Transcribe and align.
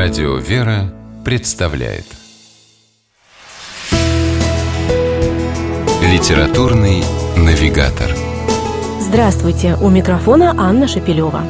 Радио 0.00 0.36
«Вера» 0.36 0.94
представляет 1.24 2.04
Литературный 6.00 7.02
навигатор 7.36 8.14
Здравствуйте! 9.00 9.76
У 9.82 9.90
микрофона 9.90 10.54
Анна 10.56 10.86
Шапилева. 10.86 11.42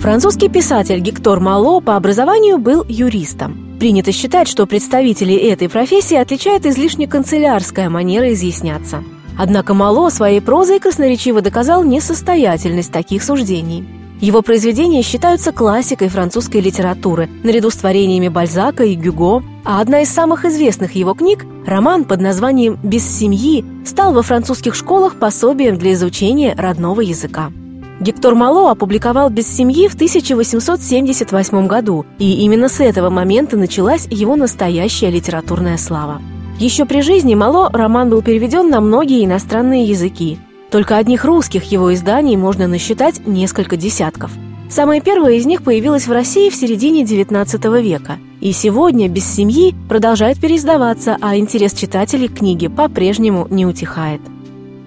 Французский 0.00 0.50
писатель 0.50 1.00
Гектор 1.00 1.40
Мало 1.40 1.80
по 1.80 1.96
образованию 1.96 2.58
был 2.58 2.84
юристом. 2.86 3.78
Принято 3.80 4.12
считать, 4.12 4.48
что 4.48 4.66
представители 4.66 5.34
этой 5.34 5.70
профессии 5.70 6.18
отличает 6.18 6.66
излишне 6.66 7.08
канцелярская 7.08 7.88
манера 7.88 8.34
изъясняться. 8.34 9.02
Однако 9.38 9.72
Мало 9.72 10.10
своей 10.10 10.42
прозой 10.42 10.78
красноречиво 10.78 11.40
доказал 11.40 11.84
несостоятельность 11.84 12.92
таких 12.92 13.24
суждений– 13.24 13.88
его 14.20 14.40
произведения 14.40 15.02
считаются 15.02 15.52
классикой 15.52 16.08
французской 16.08 16.60
литературы, 16.60 17.28
наряду 17.42 17.70
с 17.70 17.76
творениями 17.76 18.28
Бальзака 18.28 18.84
и 18.84 18.94
Гюго, 18.94 19.42
а 19.64 19.80
одна 19.80 20.00
из 20.00 20.08
самых 20.08 20.44
известных 20.44 20.92
его 20.92 21.12
книг, 21.14 21.44
роман 21.66 22.04
под 22.04 22.20
названием 22.20 22.78
«Без 22.82 23.06
семьи», 23.06 23.64
стал 23.84 24.14
во 24.14 24.22
французских 24.22 24.74
школах 24.74 25.16
пособием 25.16 25.76
для 25.76 25.92
изучения 25.92 26.54
родного 26.56 27.02
языка. 27.02 27.52
Гектор 28.00 28.34
Мало 28.34 28.70
опубликовал 28.70 29.28
«Без 29.30 29.48
семьи» 29.48 29.88
в 29.88 29.94
1878 29.94 31.66
году, 31.66 32.06
и 32.18 32.42
именно 32.44 32.68
с 32.68 32.80
этого 32.80 33.10
момента 33.10 33.56
началась 33.56 34.06
его 34.10 34.36
настоящая 34.36 35.10
литературная 35.10 35.76
слава. 35.76 36.20
Еще 36.58 36.86
при 36.86 37.02
жизни 37.02 37.34
Мало 37.34 37.70
роман 37.70 38.08
был 38.08 38.22
переведен 38.22 38.70
на 38.70 38.80
многие 38.80 39.24
иностранные 39.24 39.84
языки, 39.84 40.38
только 40.76 40.98
одних 40.98 41.24
русских 41.24 41.72
его 41.72 41.94
изданий 41.94 42.36
можно 42.36 42.66
насчитать 42.68 43.26
несколько 43.26 43.78
десятков. 43.78 44.30
Самое 44.68 45.00
первое 45.00 45.36
из 45.36 45.46
них 45.46 45.62
появилось 45.62 46.06
в 46.06 46.12
России 46.12 46.50
в 46.50 46.54
середине 46.54 47.02
XIX 47.04 47.80
века. 47.80 48.18
И 48.42 48.52
сегодня 48.52 49.08
«Без 49.08 49.24
семьи» 49.24 49.74
продолжает 49.88 50.38
переиздаваться, 50.38 51.16
а 51.22 51.38
интерес 51.38 51.72
читателей 51.72 52.28
к 52.28 52.40
книге 52.40 52.68
по-прежнему 52.68 53.46
не 53.48 53.64
утихает. 53.64 54.20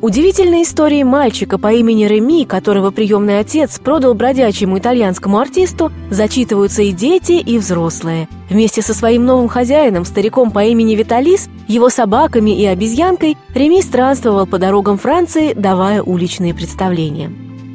Удивительные 0.02 0.64
истории 0.64 1.04
мальчика 1.04 1.58
по 1.58 1.74
имени 1.74 2.06
Реми, 2.06 2.46
которого 2.46 2.90
приемный 2.90 3.40
отец 3.40 3.80
продал 3.80 4.14
бродячему 4.14 4.80
итальянскому 4.80 5.38
артисту, 5.38 5.92
зачитываются 6.10 6.84
и 6.84 6.94
дети, 6.94 7.34
и 7.34 7.58
взрослые. 7.58 8.30
Вместе 8.50 8.82
со 8.82 8.94
своим 8.94 9.26
новым 9.26 9.50
хозяином, 9.50 10.06
стариком 10.06 10.52
по 10.52 10.64
имени 10.64 10.96
Виталис, 10.96 11.50
его 11.68 11.90
собаками 11.90 12.52
и 12.52 12.66
обезьянкой, 12.66 13.36
Реми 13.54 13.82
странствовал 13.82 14.48
по 14.48 14.58
дорогам 14.58 14.98
Франции, 14.98 15.52
давая 15.52 16.02
уличные 16.02 16.54
представления. 16.54 17.30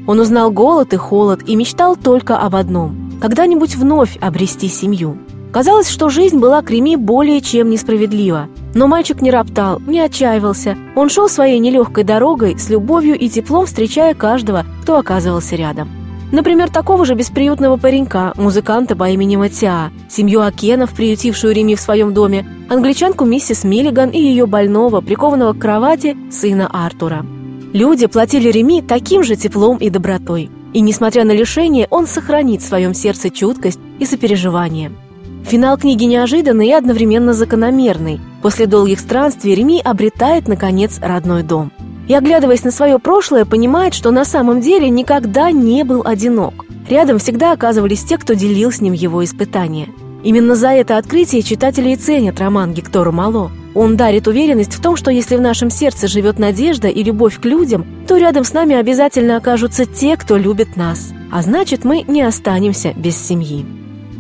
Он 0.07 0.19
узнал 0.19 0.51
голод 0.51 0.95
и 0.95 0.97
холод 0.97 1.43
и 1.47 1.55
мечтал 1.57 1.95
только 1.95 2.39
об 2.39 2.57
одном– 2.57 3.13
когда-нибудь 3.21 3.77
вновь 3.77 4.17
обрести 4.19 4.69
семью– 4.69 5.19
Казалось, 5.55 5.89
что 5.89 6.09
жизнь 6.09 6.41
была 6.41 6.63
к 6.63 6.71
Реми 6.73 6.97
более 6.97 7.41
чем 7.41 7.71
несправедлива. 7.71 8.49
Но 8.75 8.89
мальчик 8.89 9.23
не 9.23 9.31
роптал, 9.31 9.81
не 9.87 10.01
отчаивался. 10.01 10.77
Он 10.97 11.09
шел 11.09 11.29
своей 11.29 11.61
нелегкой 11.61 12.03
дорогой, 12.03 12.59
с 12.59 12.69
любовью 12.69 13.17
и 13.17 13.29
теплом 13.29 13.67
встречая 13.67 14.15
каждого, 14.15 14.67
кто 14.83 14.99
оказывался 14.99 15.55
рядом. 15.55 15.89
Например, 16.33 16.69
такого 16.69 17.05
же 17.05 17.15
бесприютного 17.15 17.77
паренька, 17.77 18.33
музыканта 18.37 18.97
по 18.97 19.09
имени 19.09 19.37
Матиа, 19.37 19.93
семью 20.09 20.43
Акенов, 20.43 20.93
приютившую 20.93 21.55
Реми 21.55 21.77
в 21.77 21.81
своем 21.81 22.13
доме, 22.13 22.45
англичанку 22.69 23.25
миссис 23.25 23.63
Миллиган 23.63 24.11
и 24.11 24.19
ее 24.19 24.47
больного, 24.47 25.01
прикованного 25.01 25.53
к 25.53 25.61
кровати, 25.61 26.17
сына 26.33 26.69
Артура. 26.73 27.25
Люди 27.73 28.07
платили 28.07 28.51
Реми 28.51 28.83
таким 28.83 29.23
же 29.23 29.37
теплом 29.37 29.77
и 29.77 29.91
добротой. 29.91 30.51
И, 30.73 30.81
несмотря 30.81 31.25
на 31.25 31.31
лишение, 31.31 31.87
он 31.91 32.09
сохранит 32.09 32.63
в 32.63 32.67
своем 32.67 32.95
сердце 32.95 33.31
чуткость 33.31 33.79
и 34.01 34.05
сопереживание– 34.05 34.91
Финал 35.45 35.77
книги 35.77 36.05
неожиданный 36.05 36.69
и 36.69 36.73
одновременно 36.73 37.35
закономерный. 37.35 38.19
После 38.43 38.67
долгих 38.67 38.99
странствий 38.99 39.55
Реми 39.55 39.81
обретает, 39.81 40.49
наконец, 40.49 40.99
родной 41.01 41.43
дом. 41.43 41.71
И, 42.09 42.15
оглядываясь 42.15 42.65
на 42.65 42.71
свое 42.71 42.99
прошлое, 42.99 43.45
понимает, 43.45 43.95
что 43.95 44.11
на 44.11 44.25
самом 44.25 44.61
деле 44.61 44.89
никогда 44.89 45.51
не 45.51 45.85
был 45.85 46.03
одинок. 46.05 46.65
Рядом 46.89 47.19
всегда 47.19 47.53
оказывались 47.53 48.05
те, 48.05 48.19
кто 48.19 48.35
делил 48.35 48.73
с 48.73 48.81
ним 48.81 48.95
его 48.95 49.23
испытания. 49.23 49.89
Именно 50.23 50.55
за 50.55 50.69
это 50.71 50.97
открытие 50.97 51.43
читатели 51.43 51.91
и 51.91 51.97
ценят 51.97 52.41
роман 52.41 52.73
Гектора 52.73 53.11
Мало. 53.11 53.51
Он 53.75 53.97
дарит 53.97 54.27
уверенность 54.27 54.75
в 54.75 54.81
том, 54.81 54.97
что 54.97 55.11
если 55.11 55.37
в 55.37 55.41
нашем 55.41 55.69
сердце 55.69 56.09
живет 56.09 56.39
надежда 56.39 56.89
и 56.89 57.03
любовь 57.03 57.39
к 57.39 57.45
людям, 57.45 57.87
то 58.09 58.17
рядом 58.17 58.45
с 58.45 58.53
нами 58.55 58.77
обязательно 58.77 59.37
окажутся 59.37 59.85
те, 59.85 60.17
кто 60.17 60.39
любит 60.39 60.77
нас. 60.77 61.13
А 61.31 61.43
значит, 61.43 61.85
мы 61.85 62.03
не 62.07 62.23
останемся 62.23 62.95
без 62.97 63.17
семьи. 63.17 63.84